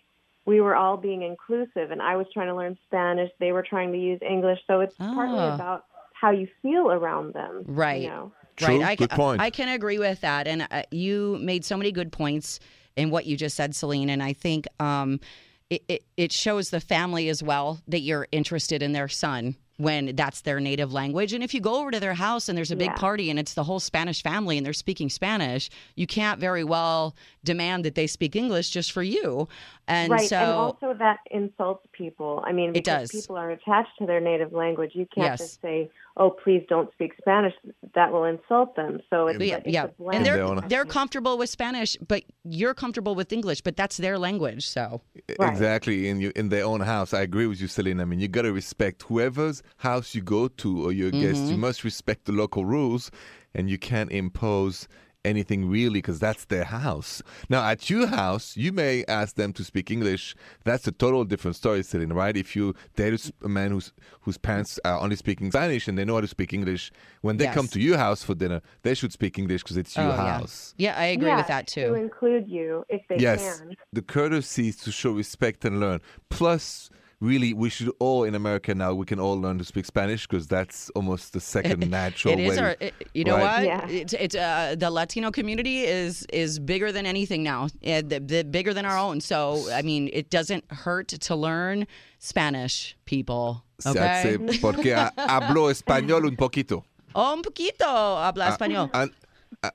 [0.44, 3.92] we were all being inclusive, and I was trying to learn Spanish, they were trying
[3.92, 4.58] to use English.
[4.66, 5.54] So it's partly Ah.
[5.54, 5.84] about
[6.22, 7.64] how you feel around them.
[7.66, 8.02] Right.
[8.02, 8.32] You know?
[8.56, 8.82] True, Right.
[8.82, 9.40] I, good point.
[9.42, 10.46] I can agree with that.
[10.46, 12.60] And uh, you made so many good points
[12.96, 14.08] in what you just said, Celine.
[14.08, 15.18] And I think um,
[15.68, 20.14] it, it, it shows the family as well that you're interested in their son when
[20.14, 21.32] that's their native language.
[21.32, 22.96] And if you go over to their house and there's a big Yeah.
[22.96, 27.16] party and it's the whole Spanish family and they're speaking Spanish, you can't very well
[27.42, 29.48] demand that they speak English just for you.
[29.88, 30.36] And right, so.
[30.36, 32.44] and also that insults people.
[32.46, 33.22] I mean, It because does.
[33.22, 34.92] people are attached to their native language.
[34.94, 35.38] You can't Yes.
[35.40, 37.54] just say, "Oh, please don't speak Spanish."
[37.94, 39.00] That will insult them.
[39.10, 39.86] So it's, yeah, it's yeah.
[40.00, 44.18] a and they're they're comfortable with Spanish, but you're comfortable with English, but that's their
[44.18, 44.66] language.
[44.66, 45.00] So
[45.38, 45.52] Right.
[45.52, 47.14] Exactly, in you in their own house.
[47.14, 50.48] I agree with you, selena I mean, you got to respect whoever's house you go
[50.48, 51.40] to or your guest.
[51.42, 51.50] Mm-hmm.
[51.52, 53.10] You must respect the local rules,
[53.54, 54.88] and you can't impose
[55.24, 57.22] anything really because that's their house.
[57.48, 60.34] Now, at your house, you may ask them to speak English.
[60.64, 62.36] That's a total different story, Celine, right?
[62.36, 66.14] If you date a man whose whose parents are only speaking Spanish and they know
[66.14, 69.38] how to speak English, when they come to your house for dinner, they should speak
[69.38, 70.74] English because it's your Oh, house.
[70.78, 71.88] yeah, I agree yeah, with that too.
[71.88, 73.76] To include you if they Yes, can.
[73.92, 76.00] the courtesy to show respect and learn.
[76.30, 76.90] Plus,
[77.22, 78.92] really, we should all in America now.
[78.92, 82.50] We can all learn to speak Spanish because that's almost the second natural It is
[82.58, 82.62] way.
[82.64, 83.58] our, it- you know Right.
[83.58, 83.64] what?
[83.64, 83.86] Yeah.
[84.00, 88.42] It's, it's uh, the Latino community is is bigger than anything now, uh, the, the
[88.44, 89.20] bigger than our own.
[89.20, 89.36] So
[89.72, 91.86] I mean, it doesn't hurt to learn
[92.18, 93.62] Spanish, people.
[93.84, 94.36] That's Okay.
[94.60, 96.84] porque hablo español un poquito.
[97.14, 98.90] Oh, un poquito habla español.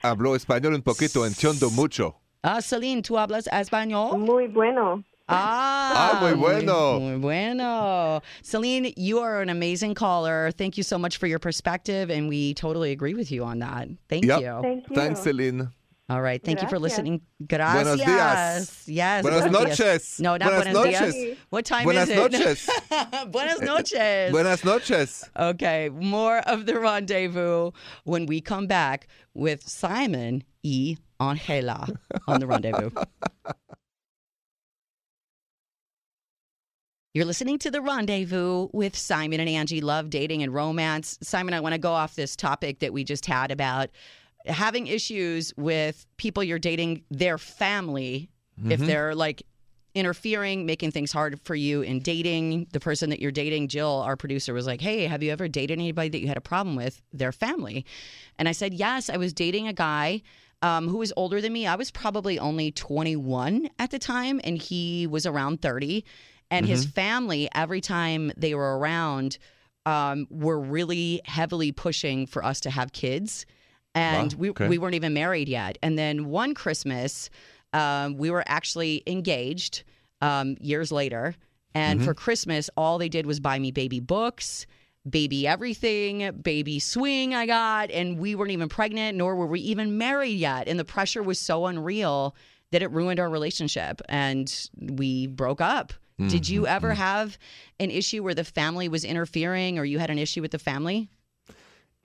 [0.03, 2.15] Hablo español un poquito, entiendo mucho.
[2.43, 4.17] Ah, Celine, tú hablas español?
[4.19, 5.03] Muy bueno.
[5.29, 6.99] Ah, Ah, muy bueno.
[6.99, 8.21] Muy bueno.
[8.43, 10.51] Celine, you are an amazing caller.
[10.51, 13.87] Thank you so much for your perspective, and we totally agree with you on that.
[14.09, 14.41] Thank Yep.
[14.41, 14.59] you.
[14.61, 14.95] Thank you.
[14.95, 15.69] Thanks, Celine.
[16.09, 16.41] All right.
[16.41, 17.19] Thank you for listening.
[17.45, 17.83] Gracias.
[17.83, 18.87] Buenos dias.
[18.87, 19.23] Yes.
[19.23, 19.79] Buenas buenos dias.
[19.79, 20.19] noches.
[20.21, 21.13] No, not Buenas buenos, noches.
[21.15, 21.37] dias.
[21.49, 22.31] What time Buenas is it?
[22.31, 22.69] noches.
[23.31, 24.31] buenas noches.
[24.31, 25.29] Buenas noches.
[25.37, 25.89] Okay.
[25.89, 27.71] More of the rendezvous
[28.05, 30.95] when we come back with Simon E.
[31.19, 31.87] Angela
[32.27, 32.91] on the rendezvous.
[37.17, 41.17] You're listening to The Rendezvous with Simon and Angie Love, Dating and Romance.
[41.23, 43.89] Simon, I want to go off this topic that we just had about
[44.45, 48.29] having issues with people you're dating, their family,
[48.69, 49.41] if they're like
[49.95, 52.67] interfering, making things hard for you in dating.
[52.71, 55.79] The person that you're dating, Jill, our producer, was like, Hey, have you ever dated
[55.79, 57.01] anybody that you had a problem with?
[57.13, 57.83] Their family.
[58.37, 60.21] And I said, Yes, I was dating a guy
[60.61, 61.65] um, who was older than me.
[61.65, 66.05] I was probably only 21 at the time, and he was around 30.
[66.49, 69.37] And his family, every time they were around,
[69.85, 73.45] um, were really heavily pushing for us to have kids.
[73.95, 74.67] And Wow, we, okay.
[74.67, 75.77] we weren't even married yet.
[75.81, 77.29] And then one Christmas,
[77.73, 79.83] um, we were actually engaged
[80.21, 81.35] um, years later.
[81.73, 84.65] And for Christmas, all they did was buy me baby books,
[85.07, 87.91] baby everything, baby swing I got.
[87.91, 90.67] And we weren't even pregnant, nor were we even married yet.
[90.67, 92.35] And the pressure was so unreal
[92.71, 94.01] that it ruined our relationship.
[94.09, 95.93] And we broke up.
[96.19, 97.37] Did you ever have
[97.79, 101.09] an issue where the family was interfering or you had an issue with the family?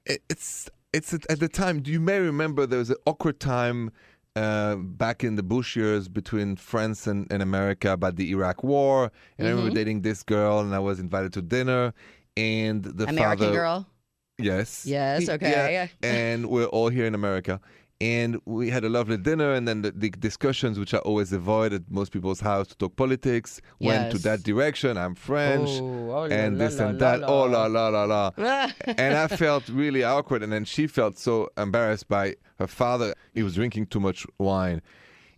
[0.06, 1.82] it's it's at the time.
[1.86, 3.90] You may remember there was an awkward time
[4.36, 9.04] uh, back in the Bush years between France and, and America about the Iraq War.
[9.38, 9.58] And I Mm-hmm.
[9.58, 11.94] remember dating this girl, and I was invited to dinner.
[12.36, 13.86] And the American father, girl?
[14.38, 15.50] yes, Yes, okay.
[15.50, 17.60] yeah, and we're all here in America.
[18.02, 21.72] And we had a lovely dinner, and then the, the discussions, which I always avoid
[21.72, 24.96] at most people's house to talk politics, went to that direction.
[24.96, 27.22] I'm French, Oh, oh and la this la and la that.
[27.22, 28.32] Oh la la la la.
[28.86, 33.14] and I felt really awkward, and then she felt so embarrassed by her father.
[33.34, 34.82] He was drinking too much wine.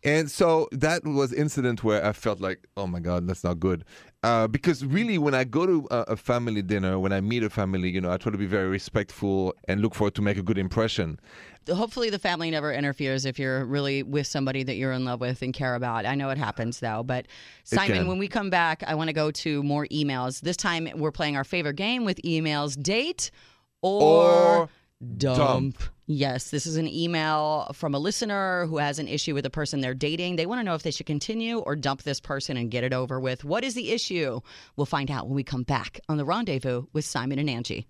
[0.02, 3.84] And so that was incident where I felt like, oh my God, that's not good.
[4.24, 7.90] Uh, because really, when I go to a, family dinner, when I meet a family,
[7.90, 10.56] you know, I try to be very respectful and look forward to make a good
[10.56, 11.20] impression.
[11.68, 15.42] Hopefully, the family never interferes if you're really with somebody that you're in love with
[15.42, 16.06] and care about.
[16.06, 17.02] I know it happens though.
[17.02, 17.26] But
[17.64, 20.40] Simon, when we come back, I want to go to more emails.
[20.40, 23.30] This time, we're playing our favorite game with emails: date
[23.82, 24.68] or, Or
[25.18, 25.36] dump.
[25.36, 25.82] dump.
[26.06, 29.80] Yes, this is an email from a listener who has an issue with a person
[29.80, 30.36] they're dating.
[30.36, 32.92] They want to know if they should continue or dump this person and get it
[32.92, 33.42] over with.
[33.42, 34.40] What is the issue?
[34.76, 37.86] We'll find out when we come back on the rendezvous with Simon and Angie.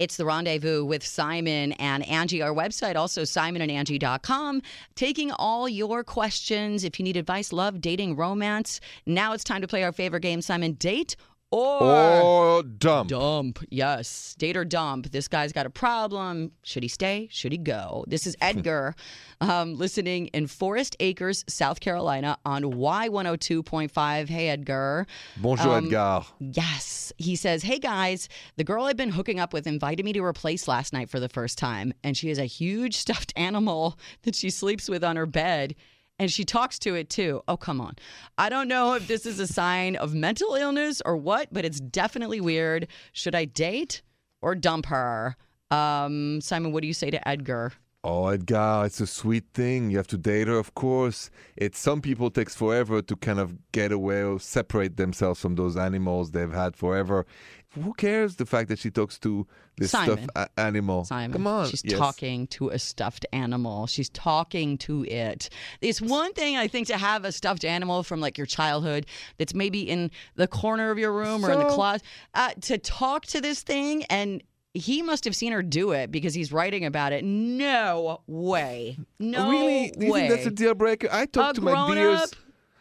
[0.00, 2.42] It's the rendezvous with Simon and Angie.
[2.42, 4.62] Our website, also simonandangie.com,
[4.96, 6.82] taking all your questions.
[6.82, 8.80] If you need advice, love, dating, romance.
[9.06, 10.72] Now it's time to play our favorite game, Simon.
[10.72, 11.14] Date
[11.50, 13.08] or, Or dump.
[13.08, 13.58] dump.
[13.70, 15.10] Yes, date or dump.
[15.10, 16.52] This guy's got a problem.
[16.62, 17.28] Should he stay?
[17.30, 18.04] Should he go?
[18.06, 18.94] This is Edgar
[19.40, 24.28] um, listening in Forest Acres, South Carolina on Y102.5.
[24.28, 25.06] Hey, Edgar.
[25.38, 26.22] Bonjour, Um, Edgar.
[26.38, 27.12] Yes.
[27.18, 30.32] He says, Hey guys, the girl I've been hooking up with invited me to her
[30.32, 31.92] place last night for the first time.
[32.04, 35.74] And she has a huge stuffed animal that she sleeps with on her bed.
[36.18, 37.42] And she talks to it too.
[37.46, 37.94] Oh, come on.
[38.36, 41.80] I don't know if this is a sign of mental illness or what, but it's
[41.80, 42.88] definitely weird.
[43.12, 44.02] Should I date
[44.42, 45.36] or dump her?
[45.70, 47.72] Um, Simon, what do you say to Edgar?
[48.04, 49.90] Oh, Edgar, it's a sweet thing.
[49.90, 51.30] You have to date her, of course.
[51.56, 55.76] It's some people takes forever to kind of get away or separate themselves from those
[55.76, 57.26] animals they've had forever.
[57.74, 60.28] Who cares the fact that she talks to this Simon.
[60.30, 61.04] stuffed a- animal?
[61.04, 61.32] Simon.
[61.32, 61.68] Come on.
[61.68, 61.98] She's Yes.
[61.98, 63.86] talking to a stuffed animal.
[63.88, 65.50] She's talking to it.
[65.80, 69.06] It's one thing, I think, to have a stuffed animal from like your childhood
[69.38, 72.02] that's maybe in the corner of your room or in the closet.
[72.32, 74.42] Uh, to talk to this thing and
[74.74, 77.24] he must have seen her do it because he's writing about it.
[77.24, 78.98] No way.
[79.18, 79.90] No really?
[79.98, 80.20] Do you way.
[80.28, 81.08] think that's a deal breaker?
[81.10, 82.20] I talk a to my deers.
[82.20, 82.28] up?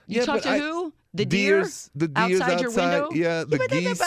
[0.08, 0.94] You Yeah, talk to I- who?
[1.14, 1.62] The deer?
[1.62, 3.10] deers, the deers outside, your window?
[3.14, 4.02] yeah, the but geese.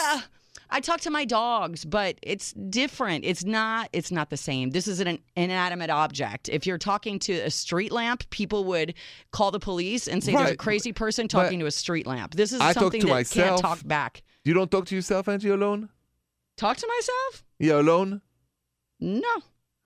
[0.73, 3.25] I talk to my dogs, but it's different.
[3.25, 3.89] It's not.
[3.91, 4.69] It's not the same.
[4.69, 6.47] This is an inanimate object.
[6.47, 8.93] If you're talking to a street lamp, people would
[9.31, 12.35] call the police and say there's a crazy person but talking to a street lamp.
[12.35, 13.49] This is I talk something to that myself.
[13.49, 14.23] can't talk back.
[14.45, 15.89] You don't talk to yourself, Angie, alone?
[16.57, 17.43] Talk to myself?
[17.59, 18.21] Yeah, alone?
[18.99, 19.23] No.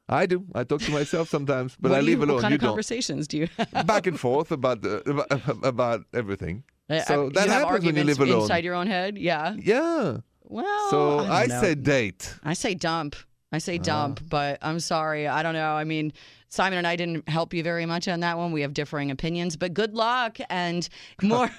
[0.08, 0.46] I do.
[0.54, 2.36] I talk to myself sometimes, but What I do leave you, alone.
[2.36, 2.70] What kind you of don't.
[2.70, 3.48] conversations do you?
[3.86, 6.64] Back and forth about the about, about everything.
[6.90, 8.42] Uh, So you that happens when you arguments live alone.
[8.44, 9.18] inside your own head.
[9.18, 9.56] Yeah.
[9.58, 10.18] Yeah.
[10.44, 11.62] Well, So I, I, don't know.
[11.62, 12.36] say date.
[12.44, 13.16] I say dump.
[13.56, 13.84] I say Ah.
[13.84, 15.28] dump, but I'm sorry.
[15.28, 15.74] I don't know.
[15.74, 16.14] I mean,
[16.50, 18.52] Simon and I didn't help you very much on that one.
[18.52, 20.88] We have differing opinions, but good luck and
[21.24, 21.50] more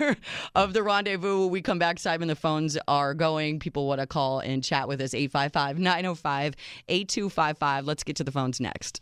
[0.54, 1.42] of the rendezvous.
[1.42, 3.58] When we come back, Simon, the phones are going.
[3.58, 6.54] People want to call and chat with us 855 905
[6.88, 7.84] 8255.
[7.84, 9.00] Let's get to the phones next.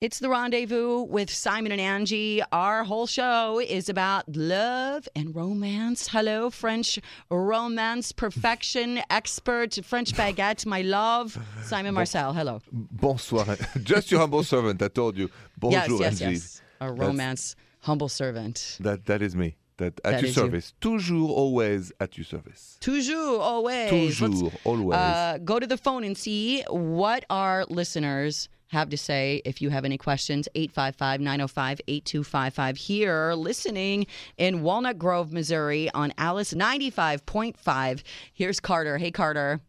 [0.00, 2.40] It's the rendezvous with Simon and Angie.
[2.52, 6.08] Our whole show is about love and romance.
[6.08, 6.98] Hello, French
[7.30, 11.36] romance perfection expert, French baguette, my love.
[11.64, 12.62] Simon Marcel, hello.
[12.72, 13.58] Bonsoir.
[13.82, 14.80] Just your humble servant.
[14.82, 15.28] I told you.
[15.58, 16.34] Bonjour, yes, yes, Angie.
[16.36, 16.62] yes.
[16.80, 18.78] A romance humble servant.
[18.80, 19.56] That that is me.
[19.76, 20.42] That at That your is you.
[20.42, 20.72] service.
[20.80, 22.78] Toujours, always at your service.
[22.80, 23.92] Toujours, always.
[23.92, 24.96] Let's, Toujours, always.
[24.96, 29.42] Uh, go to the phone and see what our listeners have to say.
[29.44, 32.76] If you have any questions, 855 905 8255.
[32.76, 34.06] Here, listening
[34.38, 38.02] in Walnut Grove, Missouri on Alice 95.5.
[38.32, 38.98] Here's Carter.
[38.98, 39.60] Hey, Carter.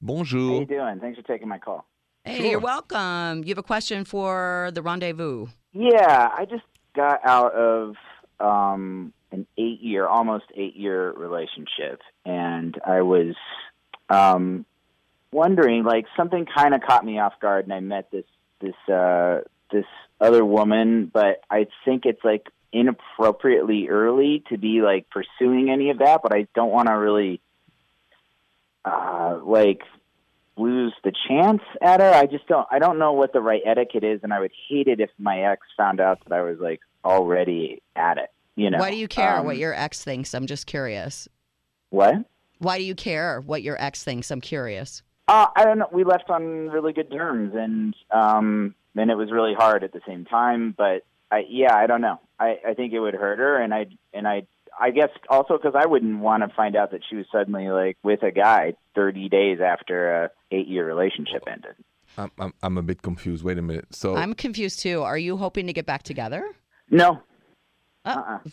[0.00, 0.54] Bonjour.
[0.54, 1.00] How you doing?
[1.00, 1.86] Thanks for taking my call.
[2.24, 2.46] Hey, Sure.
[2.46, 3.42] you're welcome.
[3.44, 5.46] You have a question for the rendezvous.
[5.72, 7.94] Yeah, I just got out of
[8.40, 13.34] um, an eight-year, almost eight-year relationship, and I was
[14.08, 14.64] um,
[15.32, 18.24] wondering, like, something kind of caught me off guard, and I met this
[18.60, 19.40] this uh,
[19.70, 19.86] this
[20.20, 25.98] other woman, but I think it's like inappropriately early to be like pursuing any of
[25.98, 27.40] that, but I don't want to really
[28.84, 29.82] uh, like
[30.56, 32.10] lose the chance at her.
[32.10, 32.66] I just don't.
[32.70, 35.42] I don't know what the right etiquette is, and I would hate it if my
[35.42, 38.30] ex found out that I was like already at it.
[38.56, 38.78] You know.
[38.78, 40.34] Why do you care Um, what your ex thinks?
[40.34, 41.28] I'm just curious.
[41.90, 42.14] what?
[42.60, 44.32] Why do you care what your ex thinks?
[44.32, 45.02] I'm curious.
[45.28, 45.88] Uh, I don't know.
[45.92, 50.00] We left on really good terms, and um, and it was really hard at the
[50.06, 50.74] same time.
[50.76, 52.18] But I, yeah, I don't know.
[52.40, 54.46] I, I think it would hurt her, and I and I
[54.80, 57.98] I guess also because I wouldn't want to find out that she was suddenly like
[58.02, 61.74] with a guy 30 days after a eight year relationship ended.
[62.16, 63.44] I'm, I'm, I'm a bit confused.
[63.44, 63.94] Wait a minute.
[63.94, 65.02] So I'm confused too.
[65.02, 66.42] Are you hoping to get back together?
[66.90, 67.20] No,
[68.04, 68.50] Uh, no,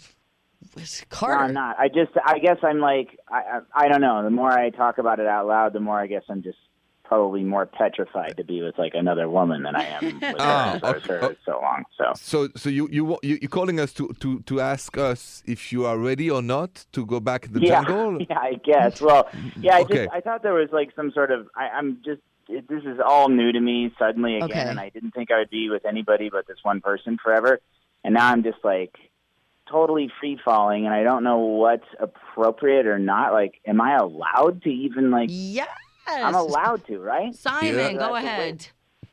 [1.10, 1.43] Carter.
[1.43, 1.78] I'm not.
[1.80, 4.23] I just, I guess I'm like, I, I, I don't know.
[4.23, 6.58] The more I talk about it out loud, the more I guess I'm just
[7.04, 10.80] probably more petrified to be with like another woman than I am with oh, her.
[10.84, 11.13] Oh, because okay.
[11.13, 11.84] her so long.
[11.97, 15.43] So So, so you you wa- you you calling us to, to, to ask us
[15.45, 18.21] if you are ready or not to go back in the yeah, jungle?
[18.30, 18.99] yeah, I guess.
[19.01, 19.28] Well,
[19.62, 20.06] yeah, I Okay.
[20.06, 22.99] just I thought there was like some sort of I, I'm just it, this is
[23.06, 24.69] all new to me suddenly again, Okay.
[24.69, 27.60] and I didn't think I would be with anybody but this one person forever,
[28.04, 28.93] and now I'm just like
[29.69, 33.34] totally free falling, and I don't know what's appropriate or not.
[33.34, 35.30] Like, am I allowed to even like?
[35.32, 35.67] Yes.
[36.08, 37.34] I'm allowed to, right?
[37.34, 37.93] Simon, Yeah.
[37.93, 38.67] go ahead.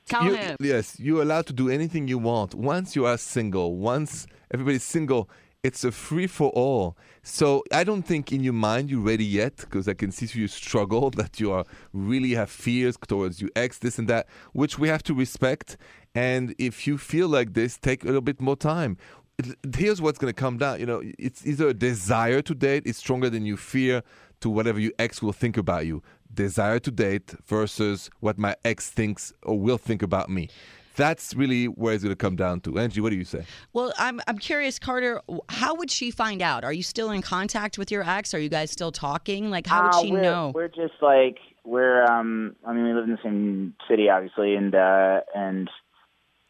[0.06, 0.56] Tell You- him.
[0.60, 2.54] Yes, you're allowed to do anything you want.
[2.54, 5.30] Once you are single, once everybody's single,
[5.62, 6.96] it's a free for all.
[7.22, 10.40] So I don't think in your mind you're ready yet, because I can see through
[10.40, 14.78] your struggle that you are really have fears towards your ex, this and that, which
[14.78, 15.78] we have to respect.
[16.14, 18.98] And if you feel like this, take a little bit more time.
[19.38, 20.80] It- Here's what's going to come down.
[20.80, 24.02] You know, it's either a desire to date is stronger than you fear
[24.40, 26.02] to whatever your ex will think about you.
[26.34, 30.48] Desire to date versus what my ex thinks or will think about me.
[30.94, 32.78] That's really where it's going to come down to.
[32.78, 33.44] Angie, what do you say?
[33.72, 35.22] Well, I'm I'm curious, Carter.
[35.48, 36.64] How would she find out?
[36.64, 38.34] Are you still in contact with your ex?
[38.34, 39.50] Are you guys still talking?
[39.50, 40.52] Like, how would Uh, she we're, know?
[40.54, 42.04] We're just like we're.
[42.04, 45.70] um I mean, we live in the same city, obviously, and uh and.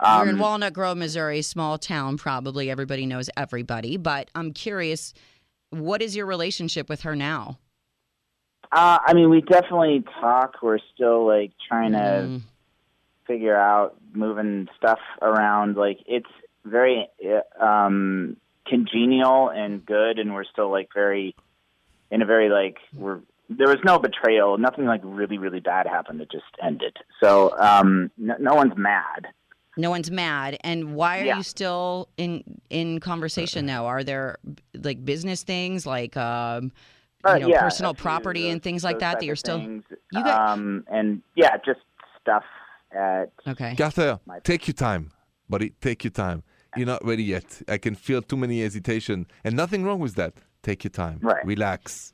[0.02, 2.16] Um, You're in Walnut Grove, Missouri, small town.
[2.18, 3.96] Probably everybody knows everybody.
[3.96, 5.14] But I'm curious,
[5.70, 7.58] what is your relationship with her now?
[8.72, 10.56] Uh, I mean, we definitely talk.
[10.62, 12.40] We're still like trying to Mm.
[13.26, 15.76] figure out moving stuff around.
[15.76, 16.30] Like it's
[16.64, 18.36] very uh, um,
[18.66, 21.34] congenial and good, and we're still like very
[22.10, 23.20] in a very like we're.
[23.50, 24.56] There was no betrayal.
[24.56, 26.22] Nothing like really, really bad happened.
[26.22, 26.96] It just ended.
[27.22, 29.26] So um, no, no one's mad.
[29.76, 30.56] No one's mad.
[30.62, 31.36] And why are Yeah.
[31.38, 34.36] you still in in conversation now Are there
[34.74, 36.64] like business things like um,
[37.24, 39.84] you Uh, know yeah, personal property of and things like that that you're still things.
[40.12, 41.80] You got- um, and yeah, just
[42.20, 42.44] stuff
[42.90, 43.74] at okay?
[43.76, 45.10] Carter, take your time,
[45.48, 45.70] buddy.
[45.80, 46.42] Take your time.
[46.76, 47.62] You're not ready yet.
[47.68, 50.32] I can feel too many hesitation, and nothing wrong with that.
[50.62, 51.18] Take your time.
[51.22, 51.44] Right.
[51.44, 52.12] Relax.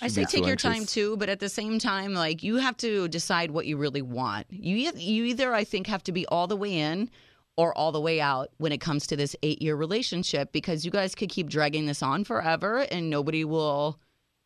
[0.00, 3.08] I say take your time too, but at the same time, like you have to
[3.08, 4.46] decide what you really want.
[4.50, 7.10] You you either I think have to be all the way in
[7.56, 10.90] or all the way out when it comes to this eight year relationship because you
[10.90, 13.98] guys could keep dragging this on forever and nobody will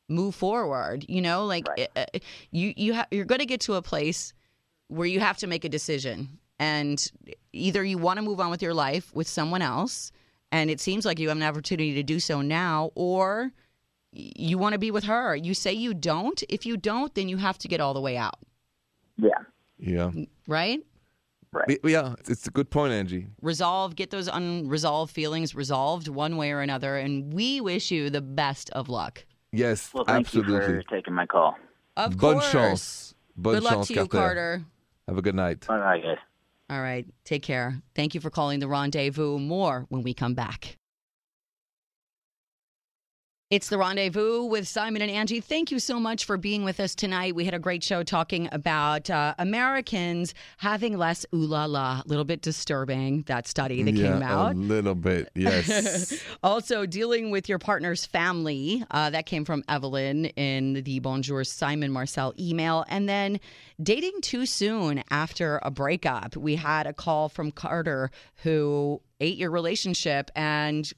[0.09, 1.05] move forward.
[1.09, 1.89] You know, like Right.
[1.97, 2.19] uh, uh,
[2.53, 4.33] you you ha- you're going to get to a place
[4.89, 7.11] where you have to make a decision, and
[7.53, 10.11] either you want to move on with your life with someone else,
[10.53, 13.53] and it seems like you have an opportunity to do so now, or
[14.13, 15.37] you want to be with her.
[15.37, 16.43] You say you don't.
[16.49, 18.39] If you don't, then you have to get all the way out,
[19.17, 19.31] yeah.
[19.79, 20.11] Yeah.
[20.49, 20.81] right?
[21.69, 22.13] Y- Yeah.
[22.13, 23.27] It's- It's a good point, Angie.
[23.43, 26.97] Resolve, get those unresolved feelings resolved one way or another.
[26.97, 29.25] And we wish you the best of luck.
[29.53, 30.55] Yes, Well, thank absolutely.
[30.55, 31.57] you for taking my call.
[31.97, 32.53] Of Bonne course.
[32.53, 33.15] chance.
[33.37, 34.65] Bonne Good luck to you, Carter.
[35.09, 35.67] Have a good night.
[35.69, 36.19] All right, guys.
[36.69, 37.05] All right.
[37.25, 37.83] Take care.
[37.97, 39.39] Thank you for calling the rendezvous.
[39.41, 40.77] More when we come back.
[43.51, 45.41] It's the rendezvous with Simon and Angie.
[45.41, 47.35] Thank you so much for being with us tonight.
[47.35, 52.01] We had a great show talking about uh, Americans having less ooh la la.
[52.01, 54.55] A little bit disturbing, that study that yeah, came out.
[54.55, 56.23] A little bit, yes.
[56.45, 58.85] also, dealing with your partner's family.
[58.93, 62.85] Uh, that came from Evelyn in the Bonjour Simon Marcel email.
[62.89, 63.41] And then
[63.83, 66.37] dating too soon after a breakup.
[66.37, 68.13] We had a call from Carter
[68.45, 70.93] who ate your relationship and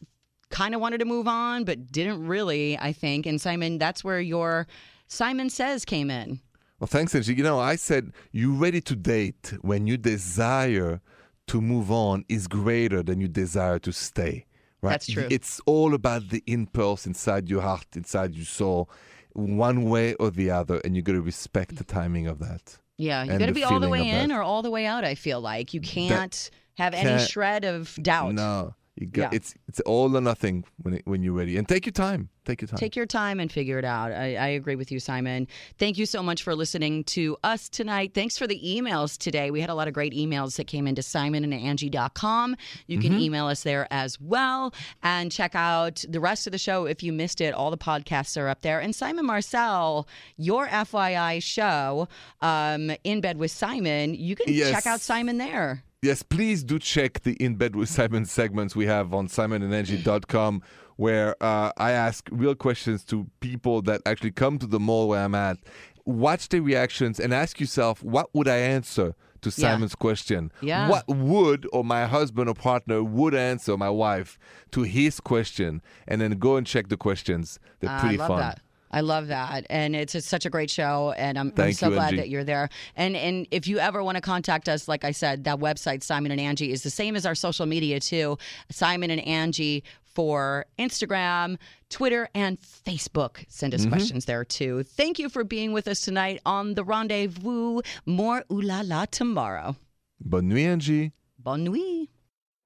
[0.52, 3.26] kind of wanted to move on, but didn't really, I think.
[3.26, 4.66] And Simon, that's where your
[5.08, 6.38] Simon Says came in.
[6.78, 7.34] well, thanks, Angie.
[7.34, 11.00] You know, I said you're ready to date when your desire
[11.48, 14.46] to move on is greater than your desire to stay.
[14.80, 14.92] Right?
[14.92, 15.26] That's true.
[15.30, 18.88] It's all about the impulse inside your heart, inside your soul,
[19.32, 22.78] one way or the other, and you got to respect the timing of that.
[22.98, 24.36] Yeah, you got to be all the way in that.
[24.36, 25.72] or all the way out, I feel like.
[25.74, 28.34] You can't have any can't- shred of doubt.
[28.34, 29.36] No, you got Yeah.
[29.36, 32.28] it's it's all or nothing when it, when you're ready, and take your time.
[32.44, 32.78] Take your time.
[32.78, 34.10] Take your time and figure it out.
[34.10, 35.46] I, I agree with you, Simon.
[35.78, 38.14] Thank you so much for listening to us tonight.
[38.14, 39.52] Thanks for the emails today.
[39.52, 42.56] We had a lot of great emails that came into simonandangie.com.
[42.88, 46.86] You can email us there as well and check out the rest of the show
[46.86, 47.54] if you missed it.
[47.54, 48.80] All the podcasts are up there.
[48.80, 52.08] And Simon Marcel, your FYI show,
[52.40, 54.70] um, In Bed with Simon, you can Yes.
[54.72, 55.84] check out Simon there.
[56.04, 60.60] Yes, please do check the In Bed with Simon segments we have on simonandangie.com
[60.96, 65.24] where uh, I ask real questions to people that actually come to the mall where
[65.24, 65.58] I'm at.
[66.04, 69.52] Watch their reactions and ask yourself, what would I answer to Yeah.
[69.52, 70.50] Simon's question.
[70.60, 70.88] Yeah.
[70.88, 74.38] What would or my husband or partner would answer my wife
[74.72, 77.60] to his question, and then go and check the questions.
[77.80, 78.38] They're Ah, pretty I love fun.
[78.40, 78.60] that.
[78.92, 81.94] I love that, and it's just such a great show, and I'm, I'm so you,
[81.94, 82.16] glad Angie.
[82.18, 82.68] that you're there.
[82.94, 86.30] And and if you ever want to contact us, like I said, that website Simon
[86.30, 88.36] and Angie is the same as our social media too.
[88.70, 91.56] Simon and Angie for Instagram,
[91.88, 93.44] Twitter, and Facebook.
[93.48, 93.90] Send us Mm-hmm.
[93.90, 94.82] questions there too.
[94.82, 97.80] Thank you for being with us tonight on the Rendezvous.
[98.04, 99.74] More ooh la la tomorrow.
[100.20, 101.12] Bonne nuit, Angie.
[101.38, 102.08] Bonne nuit.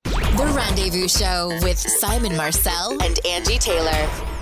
[0.05, 4.36] The Rendezvous Show with Simon Marcel and Angie Taylor.